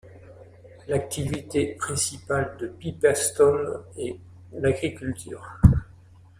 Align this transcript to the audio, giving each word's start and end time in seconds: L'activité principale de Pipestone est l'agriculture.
L'activité 0.87 1.75
principale 1.75 2.57
de 2.59 2.65
Pipestone 2.69 3.83
est 3.99 4.17
l'agriculture. 4.51 5.47